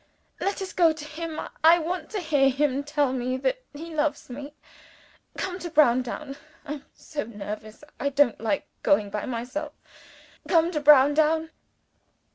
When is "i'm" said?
6.65-6.87